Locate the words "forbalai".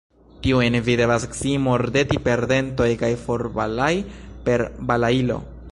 3.27-3.95